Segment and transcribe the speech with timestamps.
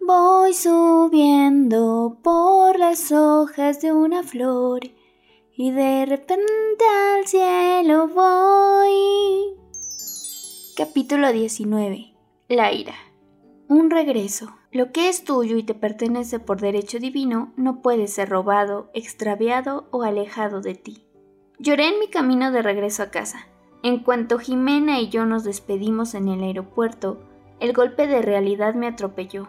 [0.00, 4.80] voy subiendo por las hojas de una flor
[5.56, 9.54] y de repente al cielo voy.
[10.76, 12.14] Capítulo 19.
[12.48, 12.94] La ira.
[13.68, 14.52] Un regreso.
[14.72, 19.86] Lo que es tuyo y te pertenece por derecho divino no puede ser robado, extraviado
[19.92, 21.06] o alejado de ti.
[21.60, 23.46] Lloré en mi camino de regreso a casa.
[23.84, 27.20] En cuanto Jimena y yo nos despedimos en el aeropuerto,
[27.60, 29.48] el golpe de realidad me atropelló.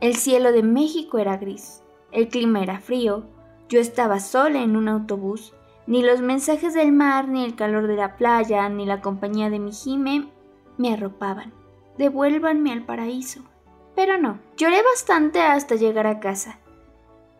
[0.00, 3.24] El cielo de México era gris, el clima era frío,
[3.68, 5.54] yo estaba sola en un autobús,
[5.86, 9.58] ni los mensajes del mar, ni el calor de la playa, ni la compañía de
[9.58, 10.28] mi Jime
[10.78, 11.52] me arropaban.
[11.98, 13.42] Devuélvanme al paraíso.
[13.94, 16.58] Pero no, lloré bastante hasta llegar a casa.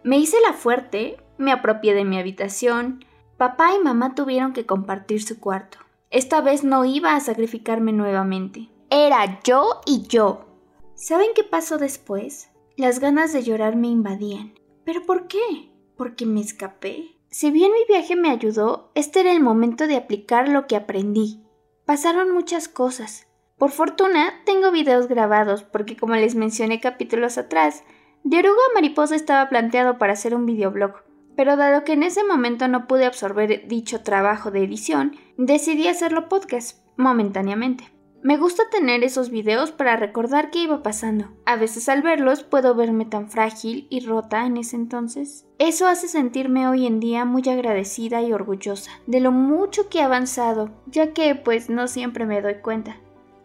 [0.03, 3.05] Me hice la fuerte, me apropié de mi habitación,
[3.37, 5.79] papá y mamá tuvieron que compartir su cuarto.
[6.11, 8.69] Esta vez no iba a sacrificarme nuevamente.
[8.99, 10.47] Era yo y yo.
[10.95, 12.49] ¿Saben qué pasó después?
[12.79, 14.55] Las ganas de llorar me invadían.
[14.87, 15.71] ¿Pero por qué?
[15.99, 17.19] ¿Porque me escapé?
[17.29, 21.45] Si bien mi viaje me ayudó, este era el momento de aplicar lo que aprendí.
[21.85, 23.27] Pasaron muchas cosas.
[23.59, 27.85] Por fortuna, tengo videos grabados porque como les mencioné capítulos atrás,
[28.25, 31.05] de oruga mariposa estaba planteado para hacer un videoblog
[31.37, 36.31] pero dado que en ese momento no pude absorber dicho trabajo de edición, decidí hacerlo
[36.31, 37.95] podcast momentáneamente.
[38.27, 41.29] Me gusta tener esos videos para recordar qué iba pasando.
[41.45, 45.46] A veces al verlos puedo verme tan frágil y rota en ese entonces.
[45.60, 50.02] Eso hace sentirme hoy en día muy agradecida y orgullosa de lo mucho que he
[50.02, 52.97] avanzado, ya que pues no siempre me doy cuenta.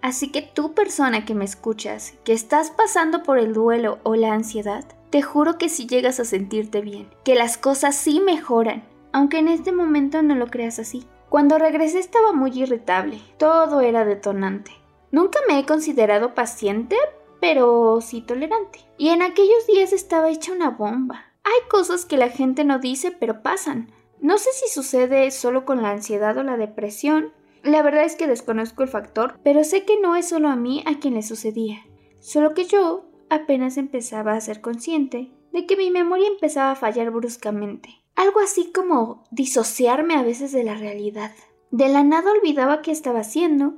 [0.02, 4.34] Así que tú persona que me escuchas, que estás pasando por el duelo o la
[4.34, 9.38] ansiedad, te juro que si llegas a sentirte bien, que las cosas sí mejoran, aunque
[9.38, 11.06] en este momento no lo creas así.
[11.32, 14.74] Cuando regresé estaba muy irritable, todo era detonante.
[15.12, 16.98] Nunca me he considerado paciente,
[17.40, 18.82] pero sí tolerante.
[18.98, 21.24] Y en aquellos días estaba hecha una bomba.
[21.46, 23.94] Hay cosas que la gente no dice, pero pasan.
[24.20, 27.32] No sé si sucede solo con la ansiedad o la depresión.
[27.64, 30.84] La verdad es que desconozco el factor, pero sé que no es solo a mí
[30.86, 31.78] a quien le sucedía.
[32.20, 37.10] Solo que yo apenas empezaba a ser consciente de que mi memoria empezaba a fallar
[37.10, 38.01] bruscamente.
[38.16, 41.32] Algo así como disociarme a veces de la realidad.
[41.72, 43.76] De la nada olvidaba qué estaba haciendo,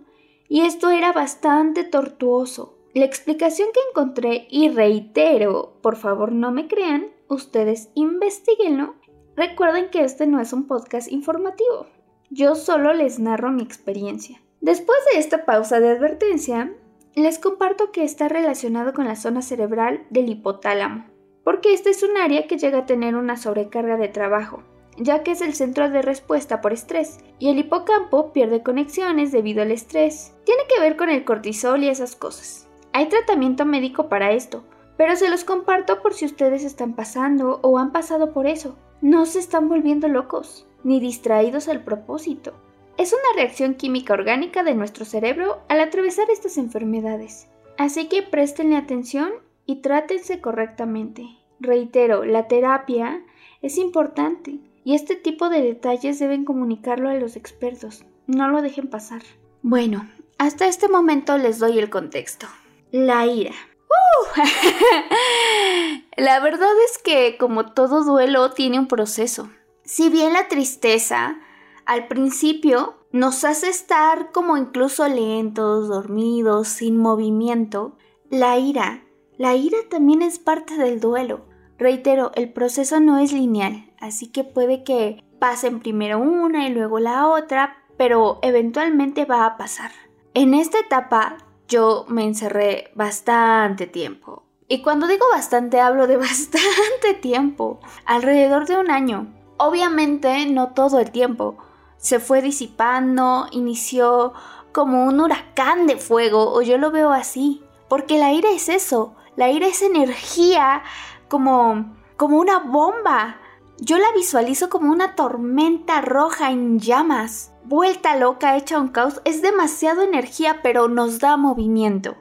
[0.49, 2.77] y esto era bastante tortuoso.
[2.93, 8.95] La explicación que encontré, y reitero, por favor no me crean, ustedes investiguenlo.
[9.35, 11.87] Recuerden que este no es un podcast informativo.
[12.29, 14.41] Yo solo les narro mi experiencia.
[14.61, 16.73] Después de esta pausa de advertencia,
[17.15, 21.05] les comparto que está relacionado con la zona cerebral del hipotálamo,
[21.43, 24.63] porque esta es un área que llega a tener una sobrecarga de trabajo,
[24.97, 29.61] ya que es el centro de respuesta por estrés, y el hipocampo pierde conexiones debido
[29.61, 30.33] al estrés.
[30.45, 32.67] Tiene que ver con el cortisol y esas cosas.
[32.93, 34.63] Hay tratamiento médico para esto,
[34.97, 38.77] pero se los comparto por si ustedes están pasando o han pasado por eso.
[39.01, 42.53] No se están volviendo locos, ni distraídos al propósito.
[42.97, 47.49] Es una reacción química orgánica de nuestro cerebro al atravesar estas enfermedades.
[47.77, 49.33] Así que prestenle atención
[49.65, 51.27] y trátense correctamente.
[51.59, 53.23] Reitero, la terapia
[53.61, 58.05] es importante y este tipo de detalles deben comunicarlo a los expertos.
[58.27, 59.21] No lo dejen pasar.
[59.61, 62.47] Bueno, hasta este momento les doy el contexto.
[62.91, 63.53] La ira.
[63.89, 64.41] ¡Uh!
[66.17, 69.49] la verdad es que como todo duelo tiene un proceso.
[69.83, 71.37] Si bien la tristeza
[71.85, 77.97] al principio nos hace estar como incluso lentos, dormidos, sin movimiento.
[78.29, 79.02] La ira,
[79.37, 81.41] la ira también es parte del duelo.
[81.77, 86.99] Reitero, el proceso no es lineal, así que puede que pasen primero una y luego
[86.99, 89.91] la otra, pero eventualmente va a pasar.
[90.33, 94.43] En esta etapa yo me encerré bastante tiempo.
[94.67, 99.33] Y cuando digo bastante hablo de bastante tiempo, alrededor de un año.
[99.57, 101.57] Obviamente no todo el tiempo,
[101.97, 104.33] se fue disipando, inició
[104.71, 109.15] como un huracán de fuego, o yo lo veo así, porque la ira es eso,
[109.35, 110.83] la ira es energía
[111.27, 113.37] como como una bomba.
[113.79, 119.41] Yo la visualizo como una tormenta roja en llamas, vuelta loca, hecha un caos, es
[119.41, 122.15] demasiado energía, pero nos da movimiento.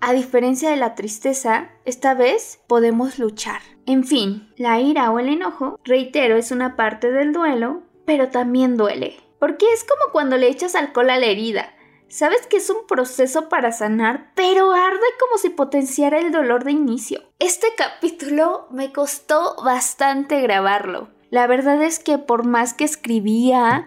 [0.00, 3.62] A diferencia de la tristeza, esta vez podemos luchar.
[3.86, 8.76] En fin, la ira o el enojo, reitero, es una parte del duelo, pero también
[8.76, 9.16] duele.
[9.40, 11.74] Porque es como cuando le echas alcohol a la herida.
[12.12, 16.72] Sabes que es un proceso para sanar, pero arde como si potenciara el dolor de
[16.72, 17.22] inicio.
[17.38, 21.08] Este capítulo me costó bastante grabarlo.
[21.30, 23.86] La verdad es que por más que escribía,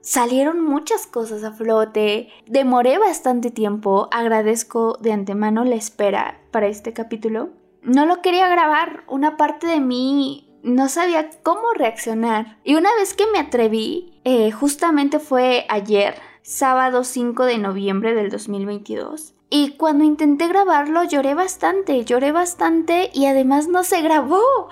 [0.00, 2.30] salieron muchas cosas a flote.
[2.46, 4.08] Demoré bastante tiempo.
[4.10, 7.50] Agradezco de antemano la espera para este capítulo.
[7.82, 9.04] No lo quería grabar.
[9.06, 12.56] Una parte de mí no sabía cómo reaccionar.
[12.64, 16.14] Y una vez que me atreví, eh, justamente fue ayer,
[16.46, 19.34] sábado 5 de noviembre del 2022.
[19.50, 24.68] Y cuando intenté grabarlo lloré bastante, lloré bastante y además no se grabó.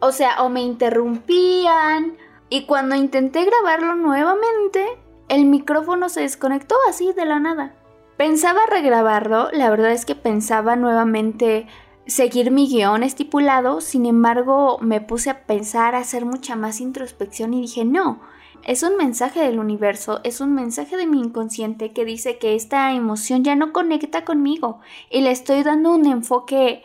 [0.00, 2.16] O sea, o me interrumpían
[2.48, 4.86] y cuando intenté grabarlo nuevamente,
[5.28, 7.74] el micrófono se desconectó así de la nada.
[8.16, 11.66] Pensaba regrabarlo, la verdad es que pensaba nuevamente
[12.06, 17.52] seguir mi guion estipulado, sin embargo me puse a pensar, a hacer mucha más introspección
[17.52, 18.20] y dije, no,
[18.64, 22.92] es un mensaje del universo, es un mensaje de mi inconsciente que dice que esta
[22.92, 24.80] emoción ya no conecta conmigo
[25.10, 26.82] y le estoy dando un enfoque,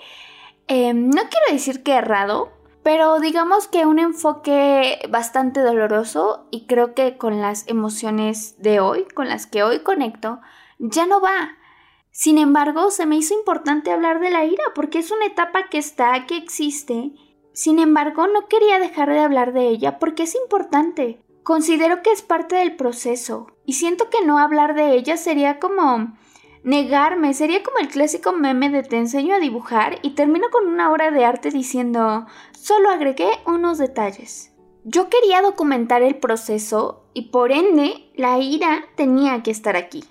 [0.68, 2.50] eh, no quiero decir que errado,
[2.84, 9.06] pero digamos que un enfoque bastante doloroso y creo que con las emociones de hoy,
[9.14, 10.40] con las que hoy conecto,
[10.80, 11.58] ya no va.
[12.12, 15.78] Sin embargo, se me hizo importante hablar de la ira porque es una etapa que
[15.78, 17.12] está, que existe.
[17.54, 21.22] Sin embargo, no quería dejar de hablar de ella porque es importante.
[21.48, 26.18] Considero que es parte del proceso y siento que no hablar de ella sería como
[26.64, 30.92] negarme, sería como el clásico meme de te enseño a dibujar y termino con una
[30.92, 34.52] obra de arte diciendo Solo agregué unos detalles.
[34.84, 40.04] Yo quería documentar el proceso y por ende la ira tenía que estar aquí.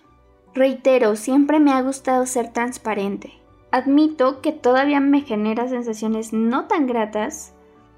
[0.54, 3.34] Reitero, siempre me ha gustado ser transparente.
[3.72, 7.52] Admito que todavía me genera sensaciones no tan gratas,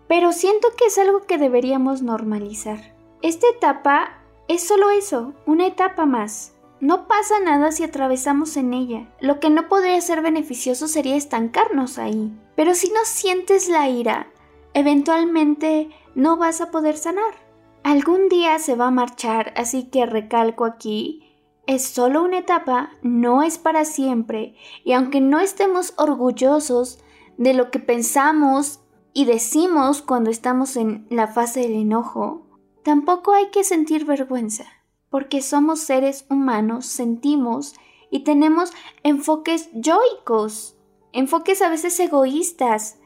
[0.08, 2.97] pero siento que es algo que deberíamos normalizar.
[3.20, 6.55] Esta etapa es solo eso, una etapa más.
[6.81, 9.09] No pasa nada si atravesamos en ella.
[9.20, 12.32] Lo que no podría ser beneficioso sería estancarnos ahí.
[12.55, 14.29] Pero si no sientes la ira,
[14.75, 17.35] eventualmente no vas a poder sanar.
[17.82, 21.25] Algún día se va a marchar, así que recalco aquí,
[21.67, 24.55] es solo una etapa, no es para siempre,
[24.85, 26.99] y aunque no estemos orgullosos
[27.37, 28.81] de lo que pensamos
[29.12, 32.47] y decimos cuando estamos en la fase del enojo,
[32.88, 34.64] tampoco hay que sentir vergüenza,
[35.11, 37.75] porque somos seres humanos, sentimos
[38.11, 40.75] y tenemos enfoques yoicos,
[41.12, 42.96] enfoques a veces egoístas,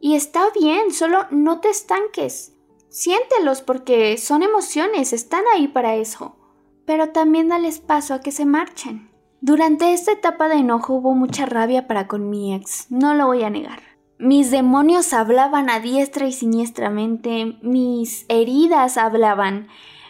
[0.00, 2.52] y está bien, solo no te estanques.
[2.88, 6.36] Siéntelos porque son emociones, están ahí para eso.
[6.86, 9.10] Pero también dales paso a que se marchen.
[9.40, 13.42] Durante esta etapa de enojo hubo mucha rabia para con mi ex, no lo voy
[13.42, 13.91] a negar.
[14.22, 19.66] Mis demonios hablaban a diestra y siniestramente, mis heridas hablaban,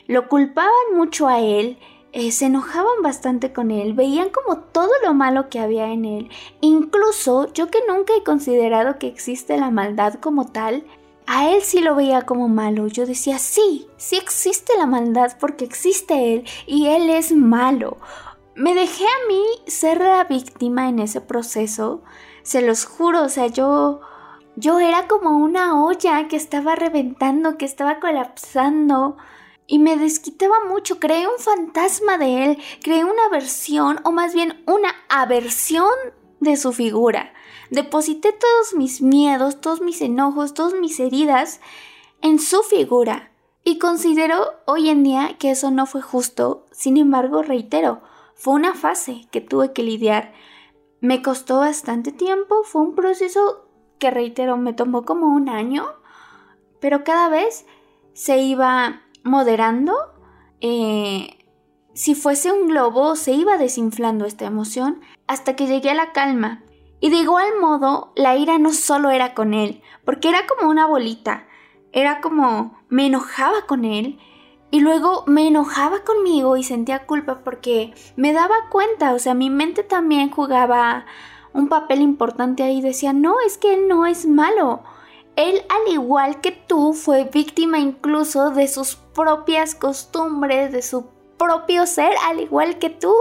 [0.06, 1.78] lo culpaban mucho a él
[2.14, 6.28] eh, se enojaban bastante con él, veían como todo lo malo que había en él.
[6.60, 10.84] Incluso yo que nunca he considerado que existe la maldad como tal,
[11.26, 12.86] a él sí lo veía como malo.
[12.86, 17.96] Yo decía, sí, sí existe la maldad porque existe él y él es malo.
[18.54, 22.02] Me dejé a mí ser la víctima en ese proceso,
[22.42, 24.00] se los juro, o sea, yo...
[24.54, 29.16] Yo era como una olla que estaba reventando, que estaba colapsando
[29.66, 34.62] y me desquitaba mucho, creé un fantasma de él, creé una versión o más bien
[34.66, 35.88] una aversión
[36.40, 37.32] de su figura.
[37.70, 41.60] Deposité todos mis miedos, todos mis enojos, todas mis heridas
[42.20, 43.32] en su figura.
[43.64, 48.02] Y considero hoy en día que eso no fue justo, sin embargo, reitero,
[48.34, 50.34] fue una fase que tuve que lidiar.
[51.02, 53.66] Me costó bastante tiempo, fue un proceso
[53.98, 55.84] que reitero, me tomó como un año,
[56.80, 57.66] pero cada vez
[58.12, 59.96] se iba moderando,
[60.60, 61.44] eh,
[61.92, 66.62] si fuese un globo se iba desinflando esta emoción hasta que llegué a la calma.
[67.00, 70.86] Y de igual modo, la ira no solo era con él, porque era como una
[70.86, 71.48] bolita,
[71.90, 74.20] era como me enojaba con él
[74.72, 79.50] y luego me enojaba conmigo y sentía culpa porque me daba cuenta, o sea, mi
[79.50, 81.04] mente también jugaba
[81.52, 84.82] un papel importante ahí, decía, no, es que él no es malo,
[85.36, 91.86] él, al igual que tú, fue víctima incluso de sus propias costumbres, de su propio
[91.86, 93.14] ser, al igual que tú.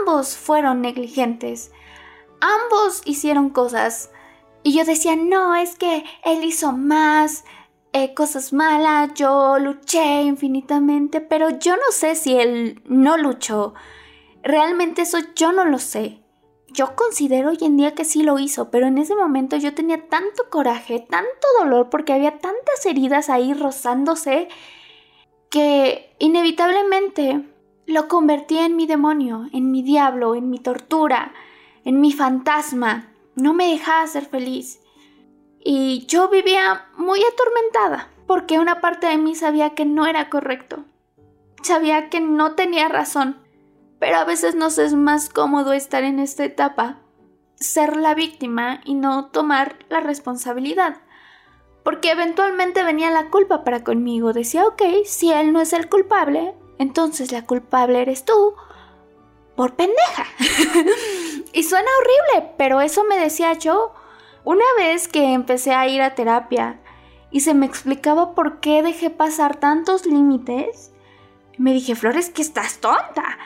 [0.00, 1.70] Ambos fueron negligentes.
[2.40, 4.10] Ambos hicieron cosas.
[4.62, 7.44] Y yo decía, no, es que él hizo más
[7.92, 13.74] eh, cosas malas, yo luché infinitamente, pero yo no sé si él no luchó.
[14.42, 16.20] Realmente eso yo no lo sé
[16.72, 20.08] yo considero hoy en día que sí lo hizo, pero en ese momento yo tenía
[20.08, 24.48] tanto coraje, tanto dolor, porque había tantas heridas ahí rozándose,
[25.50, 27.44] que inevitablemente
[27.86, 31.32] lo convertí en mi demonio, en mi diablo, en mi tortura,
[31.84, 33.12] en mi fantasma.
[33.34, 34.80] No me dejaba ser feliz.
[35.62, 40.84] Y yo vivía muy atormentada, porque una parte de mí sabía que no era correcto.
[41.62, 43.36] Sabía que no tenía razón,
[43.98, 46.98] pero a veces nos es más cómodo estar en esta etapa,
[47.56, 51.02] ser la víctima y no tomar la responsabilidad.
[51.84, 54.32] Porque eventualmente venía la culpa para conmigo.
[54.32, 58.54] Decía, ok, si él no es el culpable, entonces la culpable eres tú
[59.54, 60.26] por pendeja.
[61.52, 63.92] y suena horrible, pero eso me decía yo.
[64.44, 66.80] Una vez que empecé a ir a terapia
[67.30, 70.92] y se me explicaba por qué dejé pasar tantos límites,
[71.58, 73.38] me dije, Flores, que estás tonta.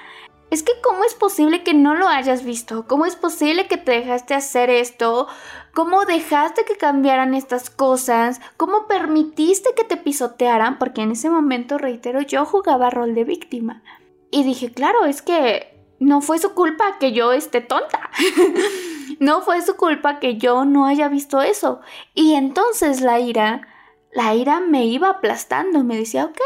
[0.50, 2.86] Es que cómo es posible que no lo hayas visto?
[2.86, 5.26] ¿Cómo es posible que te dejaste hacer esto?
[5.72, 8.40] ¿Cómo dejaste que cambiaran estas cosas?
[8.56, 10.78] ¿Cómo permitiste que te pisotearan?
[10.78, 13.82] Porque en ese momento, reitero, yo jugaba rol de víctima.
[14.30, 18.10] Y dije, claro, es que no fue su culpa que yo esté tonta.
[19.20, 21.80] no fue su culpa que yo no haya visto eso.
[22.14, 23.66] Y entonces la ira,
[24.12, 25.84] la ira me iba aplastando.
[25.84, 26.40] Me decía, ok,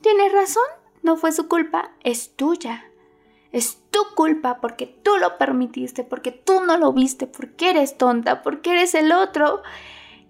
[0.00, 0.64] tienes razón,
[1.02, 2.84] no fue su culpa, es tuya.
[3.52, 8.42] Es tu culpa porque tú lo permitiste, porque tú no lo viste, porque eres tonta,
[8.42, 9.62] porque eres el otro.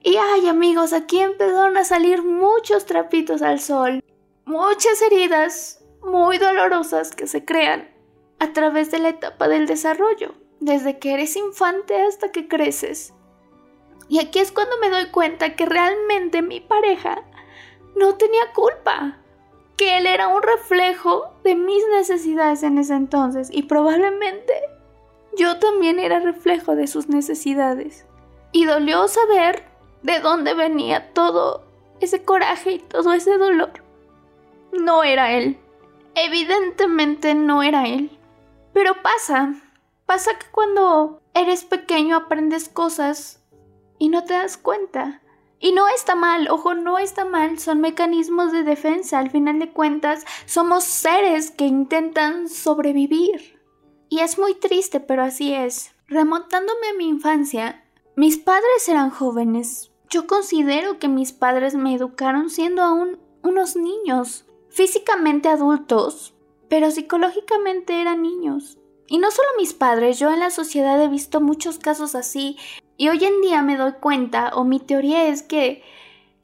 [0.02, 4.04] Y ay amigos, aquí empezaron a salir muchos trapitos al sol,
[4.44, 7.90] muchas heridas muy dolorosas que se crean
[8.38, 13.12] a través de la etapa del desarrollo, desde que eres infante hasta que creces.
[14.08, 17.22] Y aquí es cuando me doy cuenta que realmente mi pareja
[17.96, 19.18] no tenía culpa
[19.76, 24.54] que él era un reflejo de mis necesidades en ese entonces y probablemente
[25.36, 28.06] yo también era reflejo de sus necesidades.
[28.52, 29.64] Y dolió saber
[30.02, 31.64] de dónde venía todo
[32.00, 33.70] ese coraje y todo ese dolor.
[34.72, 35.58] No era él.
[36.14, 38.10] Evidentemente no era él.
[38.72, 39.54] Pero pasa.
[40.06, 43.42] Pasa que cuando eres pequeño aprendes cosas
[43.98, 45.20] y no te das cuenta.
[45.58, 49.72] Y no está mal, ojo, no está mal, son mecanismos de defensa, al final de
[49.72, 53.60] cuentas somos seres que intentan sobrevivir.
[54.08, 55.94] Y es muy triste, pero así es.
[56.06, 57.84] Remontándome a mi infancia,
[58.14, 59.90] mis padres eran jóvenes.
[60.08, 66.34] Yo considero que mis padres me educaron siendo aún unos niños, físicamente adultos,
[66.68, 68.78] pero psicológicamente eran niños.
[69.08, 72.56] Y no solo mis padres, yo en la sociedad he visto muchos casos así,
[72.96, 75.82] y hoy en día me doy cuenta, o mi teoría es que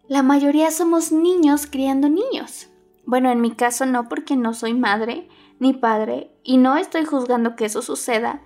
[0.09, 2.69] la mayoría somos niños criando niños.
[3.05, 5.29] Bueno, en mi caso no porque no soy madre
[5.59, 8.43] ni padre y no estoy juzgando que eso suceda,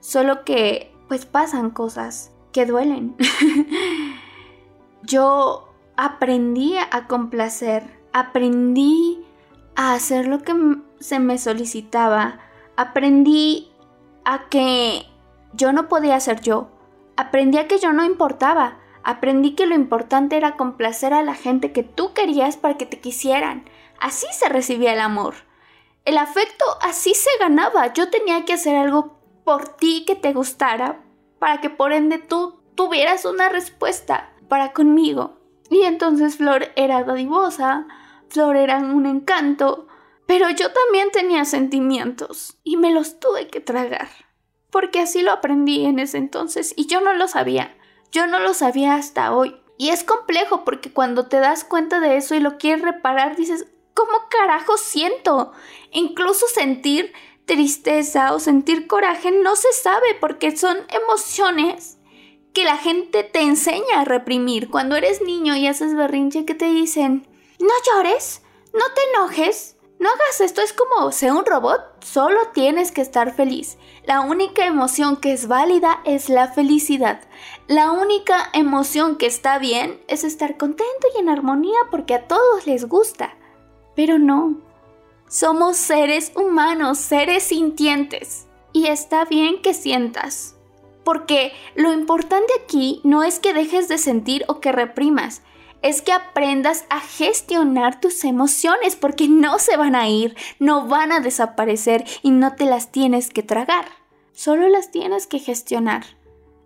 [0.00, 3.16] solo que pues pasan cosas que duelen.
[5.02, 9.24] Yo aprendí a complacer, aprendí
[9.74, 10.54] a hacer lo que
[11.00, 12.40] se me solicitaba,
[12.76, 13.72] aprendí
[14.24, 15.06] a que
[15.52, 16.68] yo no podía ser yo,
[17.16, 18.76] Aprendí a que yo no importaba.
[19.02, 23.00] Aprendí que lo importante era complacer a la gente que tú querías para que te
[23.00, 23.68] quisieran.
[23.98, 25.34] Así se recibía el amor.
[26.04, 27.92] El afecto así se ganaba.
[27.94, 31.00] Yo tenía que hacer algo por ti que te gustara
[31.38, 35.38] para que por ende tú tuvieras una respuesta para conmigo.
[35.70, 37.86] Y entonces Flor era dadivosa,
[38.28, 39.86] Flor era un encanto,
[40.26, 44.08] pero yo también tenía sentimientos y me los tuve que tragar
[44.76, 47.74] porque así lo aprendí en ese entonces y yo no lo sabía.
[48.12, 49.56] Yo no lo sabía hasta hoy.
[49.78, 53.66] Y es complejo porque cuando te das cuenta de eso y lo quieres reparar, dices,
[53.94, 55.52] ¿cómo carajo siento?
[55.92, 57.14] Incluso sentir
[57.46, 61.96] tristeza o sentir coraje no se sabe porque son emociones
[62.52, 64.68] que la gente te enseña a reprimir.
[64.68, 67.26] Cuando eres niño y haces berrinche que te dicen,
[67.58, 68.42] no llores,
[68.74, 73.34] no te enojes, no hagas esto, es como ser un robot, solo tienes que estar
[73.34, 73.78] feliz.
[74.04, 77.20] La única emoción que es válida es la felicidad.
[77.66, 82.66] La única emoción que está bien es estar contento y en armonía porque a todos
[82.66, 83.34] les gusta.
[83.94, 84.58] Pero no,
[85.28, 88.46] somos seres humanos, seres sintientes.
[88.74, 90.56] Y está bien que sientas.
[91.04, 95.40] Porque lo importante aquí no es que dejes de sentir o que reprimas,
[95.82, 101.12] es que aprendas a gestionar tus emociones porque no se van a ir, no van
[101.12, 103.86] a desaparecer y no te las tienes que tragar,
[104.32, 106.04] solo las tienes que gestionar.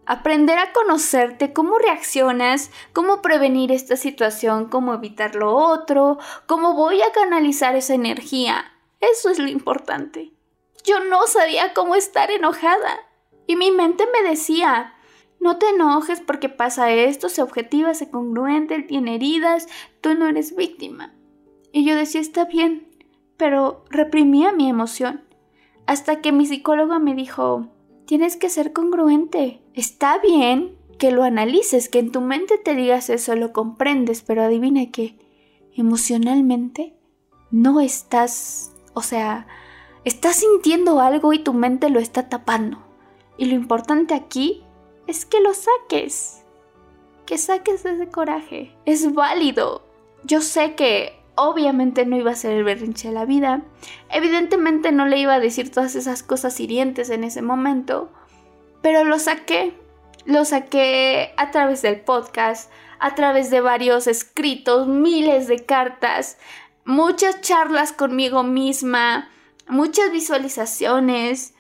[0.07, 7.01] Aprender a conocerte, cómo reaccionas, cómo prevenir esta situación, cómo evitar lo otro, cómo voy
[7.03, 8.73] a canalizar esa energía.
[9.01, 10.33] Eso es lo importante.
[10.85, 12.99] Yo no sabía cómo estar enojada.
[13.47, 14.95] Y mi mente me decía,
[15.41, 19.67] no te enojes porque pasa esto, se objetiva, se congruente, él tiene heridas,
[20.01, 21.15] tú no eres víctima.
[21.73, 22.87] Y yo decía, está bien,
[23.37, 25.23] pero reprimía mi emoción.
[25.87, 27.69] Hasta que mi psicóloga me dijo,
[28.05, 29.63] tienes que ser congruente.
[29.73, 34.43] Está bien que lo analices, que en tu mente te digas eso, lo comprendes, pero
[34.43, 35.17] adivina qué,
[35.75, 36.95] emocionalmente
[37.51, 39.47] no estás, o sea,
[40.05, 42.79] estás sintiendo algo y tu mente lo está tapando.
[43.39, 44.63] Y lo importante aquí
[45.11, 46.43] es que lo saques.
[47.27, 48.73] Que saques ese coraje.
[48.87, 49.83] Es válido.
[50.25, 53.63] Yo sé que obviamente no iba a ser el berrinche de la vida.
[54.09, 58.09] Evidentemente no le iba a decir todas esas cosas hirientes en ese momento.
[58.83, 59.75] Pero lo saqué.
[60.27, 66.37] Lo saqué a través del podcast, a través de varios escritos, miles de cartas,
[66.85, 69.31] muchas charlas conmigo misma,
[69.67, 71.55] muchas visualizaciones,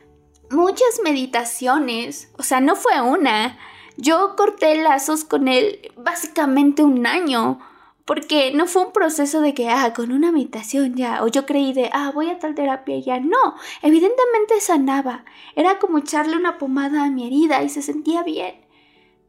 [0.51, 2.31] muchas meditaciones.
[2.39, 3.59] O sea, no fue una.
[3.97, 7.61] Yo corté lazos con él básicamente un año.
[8.05, 11.73] Porque no fue un proceso de que, ah, con una meditación ya, o yo creí
[11.73, 13.21] de, ah, voy a tal terapia ya.
[13.21, 15.25] No, evidentemente sanaba.
[15.55, 18.67] Era como echarle una pomada a mi herida y se sentía bien.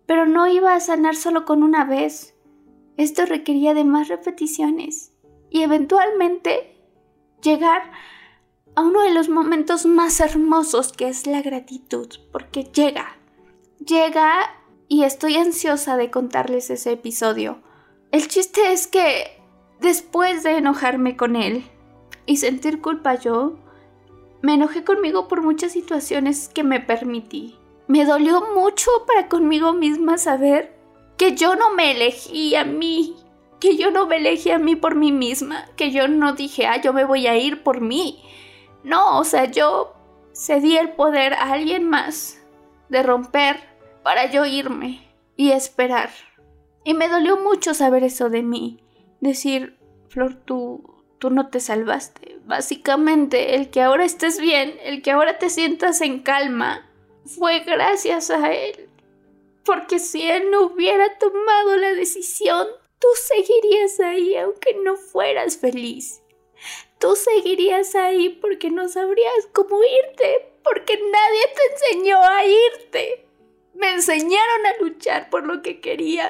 [0.08, 2.34] Pero no iba a sanar solo con una vez.
[2.98, 5.14] Esto requería de más repeticiones.
[5.52, 6.76] Y eventualmente
[7.44, 7.92] llegar a
[8.78, 12.08] uno de los momentos más hermosos que es la gratitud.
[12.32, 13.18] Porque llega.
[13.86, 14.40] Llega
[14.88, 17.62] y estoy ansiosa de contarles ese episodio
[18.12, 19.40] el chiste es que
[19.80, 21.64] después de enojarme con él
[22.26, 23.56] y sentir culpa yo,
[24.42, 27.56] me enojé conmigo por muchas situaciones que me permití.
[27.88, 30.76] Me dolió mucho para conmigo misma saber
[31.18, 33.16] que yo no me elegí a mí,
[33.62, 36.82] que yo no me elegí a mí por mí misma, que yo no dije, ah,
[36.82, 38.22] yo me voy a ir por mí.
[38.84, 39.94] No, o sea, yo
[40.34, 42.42] cedí el poder a alguien más
[42.90, 43.58] de romper
[44.04, 46.10] para yo irme y esperar.
[46.84, 48.84] Y me dolió mucho saber eso de mí.
[49.20, 49.78] Decir,
[50.10, 52.40] Flor, tú, tú no te salvaste.
[52.46, 56.90] Básicamente, el que ahora estés bien, el que ahora te sientas en calma,
[57.26, 58.90] fue gracias a él.
[59.64, 62.68] Porque si él no hubiera tomado la decisión,
[63.00, 66.21] tú seguirías ahí aunque no fueras feliz.
[67.02, 73.26] Tú seguirías ahí porque no sabrías cómo irte, porque nadie te enseñó a irte.
[73.74, 76.30] Me enseñaron a luchar por lo que quería,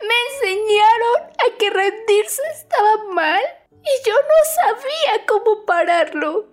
[0.00, 6.46] me enseñaron a que rendirse estaba mal y yo no sabía cómo pararlo.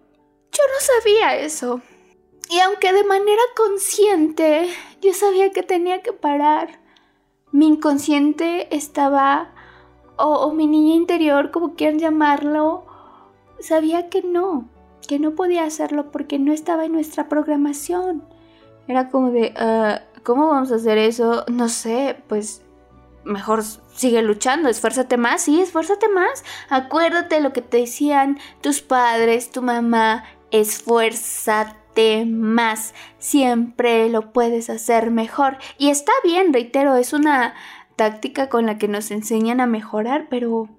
[0.51, 1.81] Yo no sabía eso.
[2.49, 4.69] Y aunque de manera consciente
[5.01, 6.79] yo sabía que tenía que parar,
[7.51, 9.53] mi inconsciente estaba,
[10.17, 12.88] o, mi niña interior, como quieran llamarlo,
[13.61, 14.69] sabía que no,
[15.07, 18.23] que no podía hacerlo porque no estaba en nuestra programación.
[18.87, 21.45] Era como de, ah, ¿cómo vamos a hacer eso?
[21.47, 22.63] No sé, pues
[23.23, 26.43] mejor sigue luchando, esfuérzate más, sí, esfuérzate más.
[26.69, 32.93] Acuérdate lo que te decían tus padres, tu mamá, esfuérzate más.
[33.17, 35.57] Siempre lo puedes hacer mejor.
[35.77, 37.53] Y está bien, reitero, es una
[37.95, 40.69] táctica con la que nos enseñan a mejorar, pero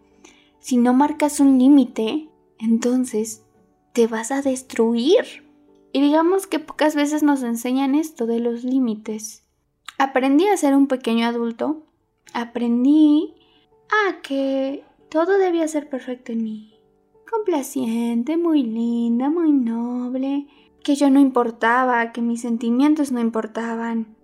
[0.59, 2.30] si no marcas un límite,
[2.61, 3.43] entonces
[3.93, 5.49] te vas a destruir.
[5.93, 9.45] Y digamos que pocas veces nos enseñan esto de los límites.
[9.99, 11.91] Aprendí a ser un pequeño adulto
[12.33, 13.35] aprendí
[13.91, 16.81] a que todo debía ser perfecto en mí.
[17.31, 20.47] Complaciente, muy linda, muy noble,
[20.83, 24.17] que yo no importaba, que mis sentimientos no importaban.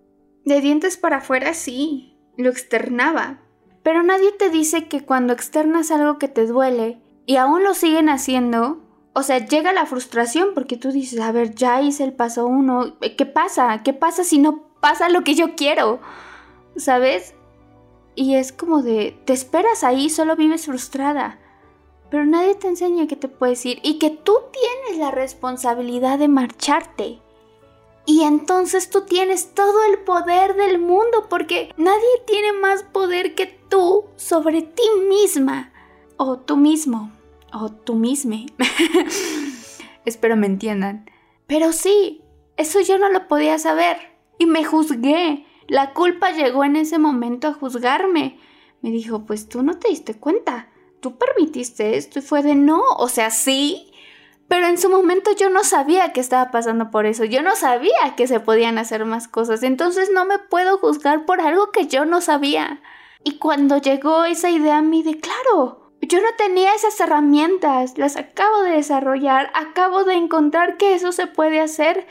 [0.45, 3.41] De dientes para afuera sí, lo externaba.
[3.83, 8.09] Pero nadie te dice que cuando externas algo que te duele y aún lo siguen
[8.09, 8.79] haciendo,
[9.13, 12.97] o sea, llega la frustración porque tú dices, a ver, ya hice el paso uno,
[13.01, 13.83] ¿qué pasa?
[13.83, 16.01] ¿Qué pasa si no pasa lo que yo quiero?
[16.77, 17.35] ¿Sabes?
[18.15, 21.39] Y es como de, te esperas ahí, solo vives frustrada.
[22.11, 26.29] Pero nadie te enseña que te puedes ir y que tú tienes la responsabilidad de
[26.29, 27.21] marcharte.
[28.05, 33.47] Y entonces tú tienes todo el poder del mundo porque nadie tiene más poder que
[33.47, 35.73] tú sobre ti misma.
[36.17, 37.16] O tú mismo.
[37.59, 38.37] O tú misma.
[40.05, 41.11] Espero me entiendan.
[41.47, 42.23] Pero sí,
[42.59, 43.97] eso yo no lo podía saber.
[44.39, 45.47] Y me juzgué.
[45.67, 48.39] La culpa llegó en ese momento a juzgarme.
[48.83, 50.69] Me dijo, pues tú no te diste cuenta,
[51.01, 53.91] tú permitiste esto y fue de no, o sea, sí,
[54.49, 58.15] pero en su momento yo no sabía que estaba pasando por eso, yo no sabía
[58.17, 62.05] que se podían hacer más cosas, entonces no me puedo juzgar por algo que yo
[62.05, 62.83] no sabía.
[63.25, 68.17] Y cuando llegó esa idea a mí de, claro, yo no tenía esas herramientas, las
[68.17, 72.07] acabo de desarrollar, acabo de encontrar que eso se puede hacer.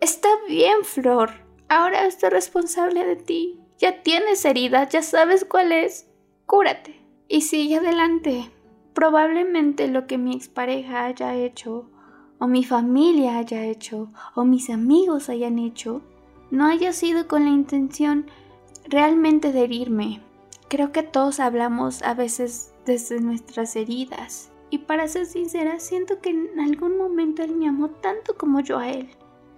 [0.00, 1.30] Está bien, Flor.
[1.68, 3.60] Ahora estoy responsable de ti.
[3.78, 6.08] Ya tienes heridas, ya sabes cuál es.
[6.46, 8.50] Cúrate y sigue adelante.
[8.92, 11.88] Probablemente lo que mi expareja haya hecho,
[12.38, 16.02] o mi familia haya hecho, o mis amigos hayan hecho,
[16.50, 18.26] no haya sido con la intención
[18.84, 20.20] realmente de herirme.
[20.68, 24.50] Creo que todos hablamos a veces desde nuestras heridas.
[24.70, 28.78] Y para ser sincera, siento que en algún momento él me amó tanto como yo
[28.78, 29.08] a él.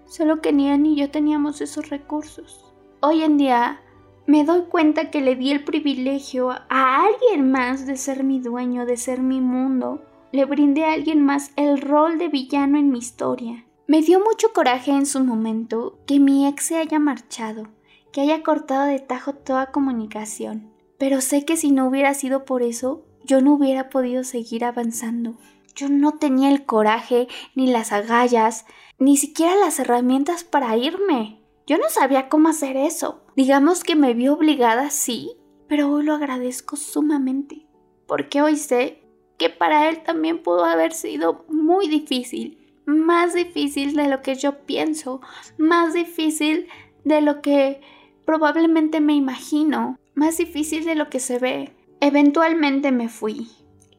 [0.07, 2.73] Solo que ni él ni yo teníamos esos recursos.
[3.01, 3.81] Hoy en día
[4.27, 8.87] me doy cuenta que le di el privilegio a alguien más de ser mi dueño,
[8.87, 10.03] de ser mi mundo.
[10.31, 13.67] Le brindé a alguien más el rol de villano en mi historia.
[13.87, 17.69] Me dio mucho coraje en su momento que mi ex se haya marchado,
[18.13, 20.71] que haya cortado de tajo toda comunicación.
[20.99, 25.37] Pero sé que si no hubiera sido por eso, yo no hubiera podido seguir avanzando.
[25.75, 28.67] Yo no tenía el coraje, ni las agallas,
[28.99, 31.41] ni siquiera las herramientas para irme.
[31.67, 33.23] Yo no sabía cómo hacer eso.
[33.37, 35.33] Digamos que me vi obligada, sí,
[35.69, 37.67] pero hoy lo agradezco sumamente,
[38.07, 39.03] porque hoy sé
[39.39, 44.67] que para él también pudo haber sido muy difícil, más difícil de lo que yo
[44.67, 45.21] pienso,
[45.57, 46.69] más difícil
[47.05, 47.81] de lo que
[48.25, 51.75] probablemente me imagino, más difícil de lo que se ve.
[52.05, 53.47] Eventualmente me fui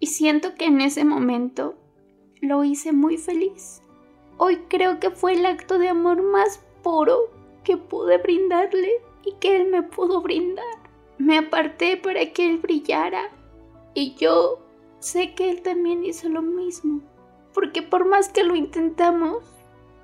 [0.02, 1.76] y siento que en ese momento
[2.42, 3.82] lo hice muy feliz.
[4.36, 7.32] Hoy creo que fue el acto de amor más puro
[7.64, 10.66] que pude brindarle y que él me pudo brindar.
[11.18, 13.30] Me aparté para que él brillara
[13.94, 14.60] y yo
[15.00, 17.00] sé que él también hizo lo mismo,
[17.54, 19.46] porque por más que lo intentamos,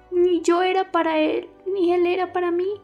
[0.10, 2.80] ni yo era para él, ni él era para mí.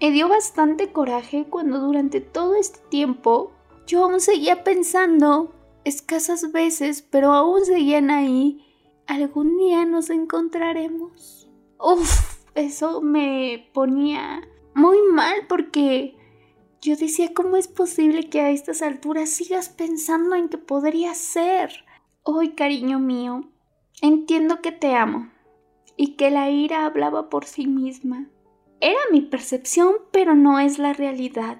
[0.00, 3.50] Me dio bastante coraje cuando durante todo este tiempo
[3.86, 8.64] yo aún seguía pensando, escasas veces, pero aún seguían ahí,
[9.06, 11.50] algún día nos encontraremos.
[11.78, 14.42] Uf, eso me ponía
[14.74, 16.16] muy mal porque
[16.82, 21.84] yo decía, ¿cómo es posible que a estas alturas sigas pensando en que podría ser?
[22.22, 23.50] Hoy, cariño mío,
[24.00, 25.30] entiendo que te amo
[25.96, 28.30] y que la ira hablaba por sí misma.
[28.80, 31.58] Era mi percepción, pero no es la realidad.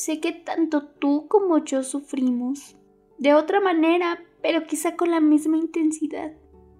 [0.00, 2.74] Sé que tanto tú como yo sufrimos.
[3.18, 6.32] De otra manera, pero quizá con la misma intensidad.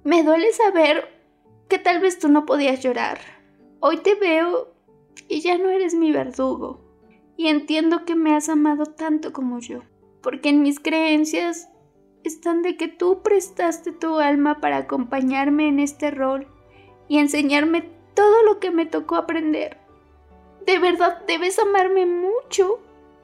[0.05, 1.07] Me duele saber
[1.69, 3.19] que tal vez tú no podías llorar.
[3.79, 4.73] Hoy te veo
[5.29, 6.81] y ya no eres mi verdugo.
[7.37, 9.81] Y entiendo que me has amado tanto como yo.
[10.23, 11.69] Porque en mis creencias
[12.25, 16.47] están de que tú prestaste tu alma para acompañarme en este rol
[17.07, 19.77] y enseñarme todo lo que me tocó aprender.
[20.65, 22.81] De verdad debes amarme mucho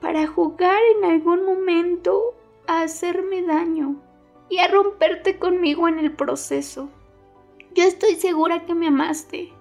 [0.07, 2.37] para jugar en algún momento
[2.69, 3.97] a hacerme daño
[4.49, 6.89] y a romperte conmigo en el proceso.
[7.75, 9.53] Yo estoy segura que me amaste,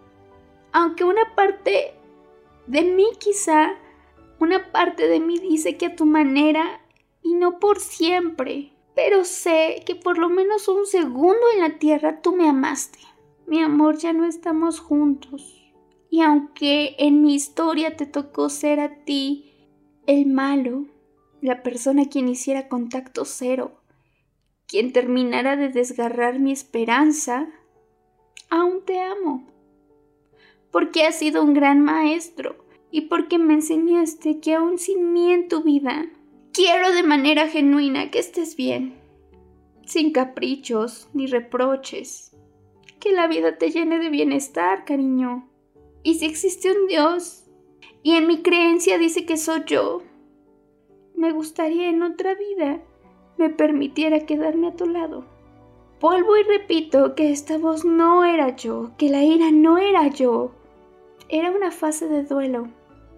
[0.71, 1.95] aunque una parte
[2.67, 3.73] de mí quizá,
[4.39, 6.79] una parte de mí dice que a tu manera
[7.23, 12.21] y no por siempre, pero sé que por lo menos un segundo en la tierra
[12.21, 12.99] tú me amaste.
[13.47, 15.73] Mi amor, ya no estamos juntos.
[16.12, 19.44] Y aunque en mi historia te tocó ser a ti
[20.07, 20.85] el malo,
[21.41, 23.81] la persona quien hiciera contacto cero,
[24.67, 27.47] quien terminara de desgarrar mi esperanza,
[28.49, 29.47] aún te amo.
[30.71, 35.47] Porque has sido un gran maestro y porque me enseñaste que aún sin mí en
[35.47, 36.07] tu vida,
[36.51, 38.95] quiero de manera genuina que estés bien,
[39.85, 42.35] sin caprichos ni reproches,
[42.99, 45.49] que la vida te llene de bienestar, cariño.
[46.03, 47.44] Y si existe un Dios,
[48.05, 50.03] y en mi creencia dice que soy yo.
[51.15, 52.79] Me gustaría en otra vida
[53.39, 55.25] me permitiera quedarme a tu lado.
[55.99, 60.51] Vuelvo y repito que esta voz no era yo, que la ira no era yo.
[61.29, 62.67] Era una fase de duelo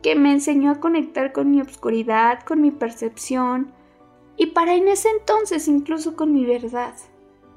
[0.02, 3.74] que me enseñó a conectar con mi obscuridad, con mi percepción
[4.38, 6.96] y para en ese entonces incluso con mi verdad.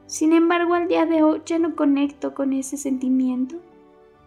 [0.07, 3.61] Sin embargo, al día de hoy ya no conecto con ese sentimiento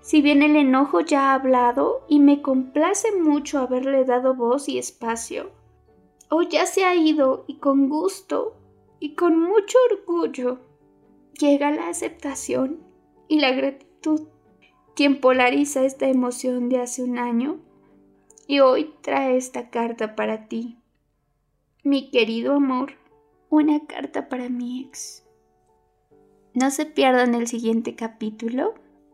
[0.03, 4.77] si bien el enojo ya ha hablado y me complace mucho haberle dado voz y
[4.77, 5.51] espacio,
[6.29, 8.57] hoy ya se ha ido y con gusto
[8.99, 10.59] y con mucho orgullo
[11.39, 12.81] llega la aceptación
[13.29, 14.27] y la gratitud,
[14.93, 17.61] quien polariza esta emoción de hace un año
[18.45, 20.77] y hoy trae esta carta para ti.
[21.81, 22.95] Mi querido amor,
[23.49, 25.25] una carta para mi ex.
[26.53, 28.73] No se pierdan el siguiente capítulo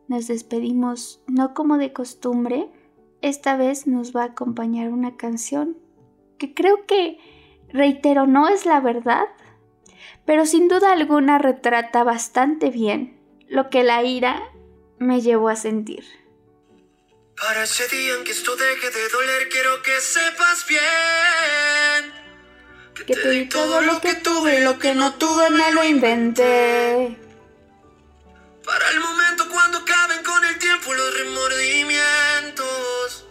[0.10, 2.68] nos despedimos no como de costumbre,
[3.22, 5.78] esta vez nos va a acompañar una canción
[6.38, 7.18] que creo que,
[7.70, 9.26] reitero, no es la verdad,
[10.26, 14.42] pero sin duda alguna retrata bastante bien lo que la ira
[14.98, 16.04] me llevó a sentir.
[17.40, 22.14] Para ese día en que esto deje de doler, quiero que sepas bien.
[23.06, 27.18] Que, te di todo lo que tuve, lo que no tuve me lo inventé.
[28.66, 29.49] Para el momento
[30.80, 33.26] tiempo los remordimientos.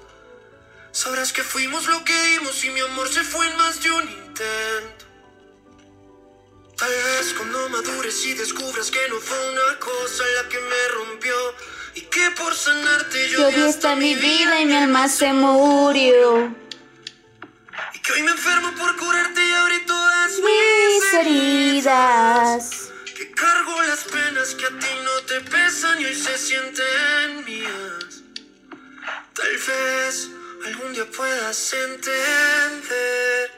[0.93, 4.03] Sabrás que fuimos lo que dimos y mi amor se fue en más de un
[4.03, 5.05] intento.
[6.77, 11.35] Tal vez cuando madures y descubras que no fue una cosa la que me rompió
[11.95, 16.55] y que por sanarte yo, Yo di hasta mi vida y mi alma se murió.
[17.95, 22.71] y que hoy me enfermo por curarte y abrí todas Mis heridas.
[22.71, 22.88] Que
[23.39, 28.23] cargo las penas que a ti no te pesan y hoy se sienten mías.
[29.35, 30.29] Tal vez
[30.67, 33.51] algún día puedas entender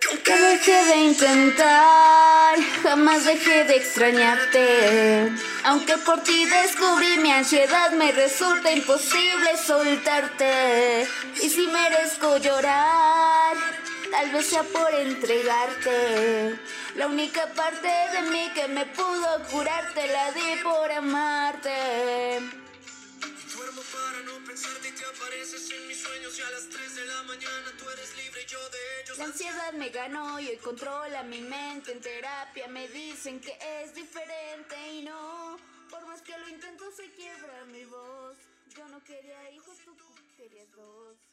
[0.00, 5.32] que aunque Que dejé de intentar, jamás dejé de extrañarte.
[5.64, 11.06] Aunque por ti descubrí mi ansiedad, me resulta imposible soltarte.
[11.42, 13.29] Y si merezco llorar,
[14.10, 16.58] tal vez sea por entregarte.
[16.96, 22.40] La única parte de mí que me pudo curarte, la di por amarte.
[23.54, 27.04] duermo para no pensarte y te apareces en mis sueños y a las 3 de
[27.06, 29.18] la mañana tú eres libre y yo de ellos.
[29.18, 31.92] La ansiedad me ganó y hoy controla mi mente.
[31.92, 35.58] En terapia me dicen que es diferente y no.
[35.90, 38.36] Por más que lo intento, se quiebra mi voz.
[38.76, 39.96] Yo no quería hijos, tú
[40.36, 41.29] querías dos.